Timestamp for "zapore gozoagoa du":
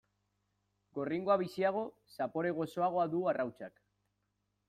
2.15-3.21